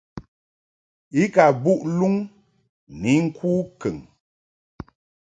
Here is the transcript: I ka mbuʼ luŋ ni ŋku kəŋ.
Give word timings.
I 1.21 1.23
ka 1.33 1.43
mbuʼ 1.57 1.79
luŋ 1.97 2.15
ni 3.01 3.11
ŋku 3.25 3.51
kəŋ. 3.79 3.97